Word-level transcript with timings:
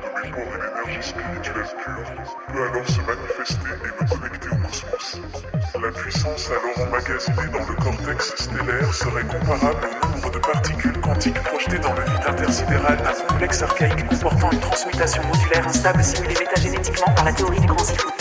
de 0.00 0.26
et 0.26 0.30
l'énergie 0.30 1.08
spirituelle 1.08 1.66
pure 1.82 2.24
peut 2.48 2.62
alors 2.62 2.88
se 2.88 3.00
manifester 3.00 3.74
et 3.84 4.02
me 4.02 4.08
connecter 4.08 4.48
au 4.48 4.56
cosmos. 4.56 5.20
La 5.82 5.90
puissance 5.92 6.50
alors 6.50 6.88
emmagasinée 6.88 7.48
dans 7.52 7.66
le 7.66 7.74
cortex 7.76 8.34
stellaire 8.36 8.94
serait 8.94 9.24
comparable 9.24 9.88
au 10.02 10.06
nombre 10.08 10.30
de 10.30 10.38
particules 10.38 11.00
quantiques 11.00 11.42
projetées 11.42 11.78
dans 11.78 11.92
le 11.94 12.02
vide 12.02 12.26
intersidéral 12.26 12.96
d'un 12.98 13.26
complexe 13.26 13.62
archaïque 13.62 14.06
comportant 14.08 14.50
une 14.50 14.60
transmutation 14.60 15.22
modulaire 15.24 15.66
instable 15.66 16.02
simulée 16.02 16.34
métagénétiquement 16.38 17.12
par 17.14 17.24
la 17.24 17.32
théorie 17.32 17.60
du 17.60 17.66
grand 17.66 17.84
cycle. 17.84 18.13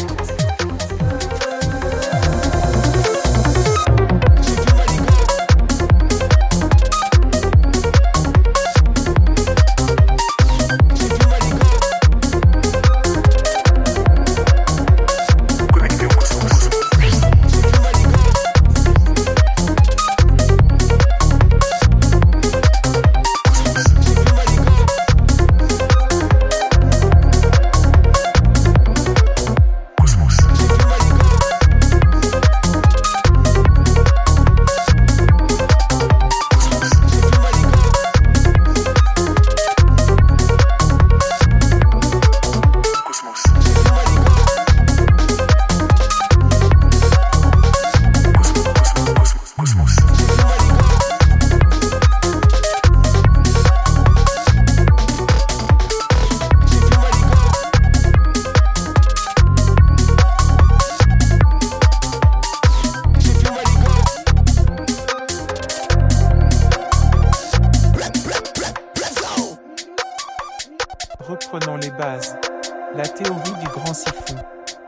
La 72.95 73.07
théorie 73.07 73.59
du 73.59 73.67
grand 73.67 73.93
siphon. 73.93 74.35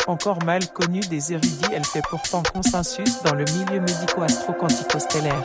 Encore 0.05 0.43
mal 0.43 0.67
connue 0.67 0.99
des 0.99 1.33
érudits, 1.33 1.65
elle 1.73 1.83
fait 1.83 2.03
pourtant 2.07 2.43
consensus 2.53 3.23
dans 3.23 3.33
le 3.33 3.45
milieu 3.45 3.79
médico-astro-quantico-stellaire. 3.79 5.41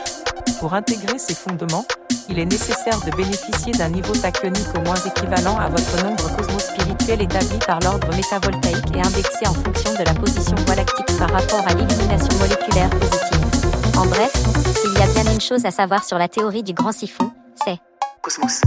Pour 0.59 0.75
intégrer 0.75 1.19
ces 1.19 1.35
fondements, 1.35 1.87
il 2.29 2.39
est 2.39 2.45
nécessaire 2.45 3.01
de 3.01 3.11
bénéficier 3.17 3.73
d'un 3.73 3.89
niveau 3.89 4.13
tachyonique 4.13 4.69
au 4.77 4.83
moins 4.83 4.97
équivalent 4.97 5.57
à 5.59 5.69
votre 5.71 6.05
nombre 6.05 6.37
cosmospirituel 6.37 7.23
établi 7.23 7.59
par 7.67 7.81
l'ordre 7.81 8.15
métavoltaïque 8.15 8.95
et 8.95 9.01
indexé 9.01 9.47
en 9.47 9.55
fonction 9.55 9.95
de 9.95 10.05
la 10.05 10.13
position 10.13 10.55
voie 10.67 10.75
lactique 10.75 11.19
par 11.19 11.31
rapport 11.31 11.67
à 11.67 11.73
l'illumination 11.73 12.37
moléculaire 12.39 12.91
positive. 12.91 13.97
En 13.97 14.05
bref, 14.05 14.33
s'il 14.77 14.93
y 14.99 15.03
a 15.03 15.07
bien 15.15 15.33
une 15.33 15.41
chose 15.41 15.65
à 15.65 15.71
savoir 15.71 16.05
sur 16.05 16.19
la 16.19 16.29
théorie 16.29 16.63
du 16.63 16.75
grand 16.75 16.93
siphon, 16.93 17.31
c'est. 17.65 17.79
Cosmos, 18.21 18.61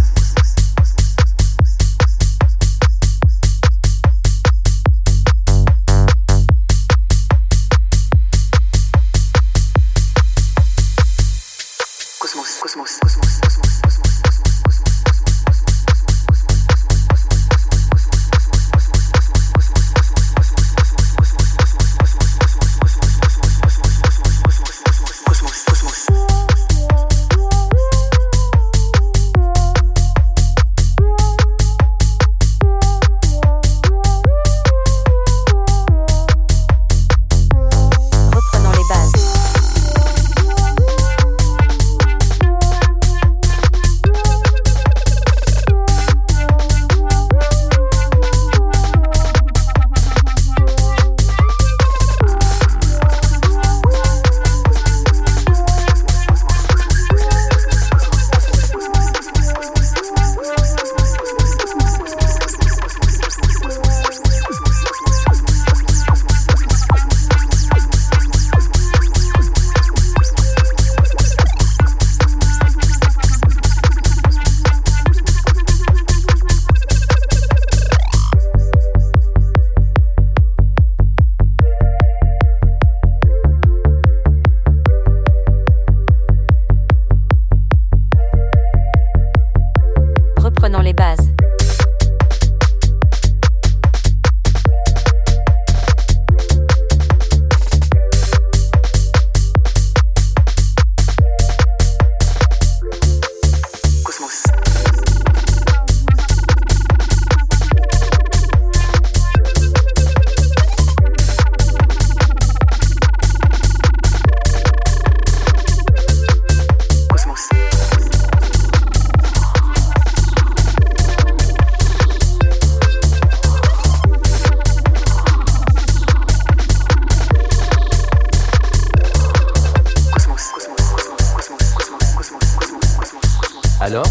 Alors 133.83 134.07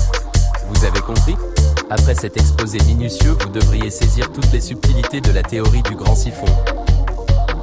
Vous 0.68 0.84
avez 0.84 1.00
compris? 1.00 1.34
Après 1.88 2.14
cet 2.14 2.36
exposé 2.36 2.78
minutieux, 2.80 3.34
vous 3.40 3.48
devriez 3.48 3.88
saisir 3.88 4.30
toutes 4.30 4.52
les 4.52 4.60
subtilités 4.60 5.22
de 5.22 5.32
la 5.32 5.42
théorie 5.42 5.80
du 5.80 5.94
grand 5.96 6.14
siphon. 6.14 6.44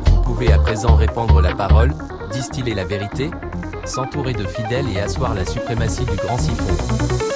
Vous 0.07 0.21
pouvez 0.23 0.51
à 0.51 0.57
présent 0.57 0.95
répandre 0.95 1.39
la 1.39 1.53
parole, 1.53 1.93
distiller 2.31 2.73
la 2.73 2.83
vérité, 2.83 3.29
s'entourer 3.85 4.33
de 4.33 4.45
fidèles 4.47 4.87
et 4.91 4.99
asseoir 4.99 5.35
la 5.35 5.45
suprématie 5.45 6.05
du 6.05 6.15
grand 6.15 6.39
siphon. 6.39 7.28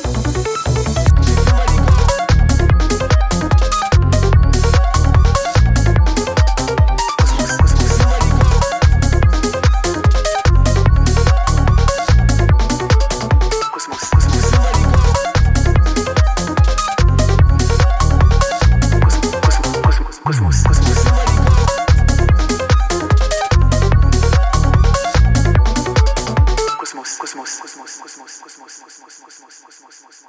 Cosmos. 20.34 20.64
Cosmos. 20.64 21.23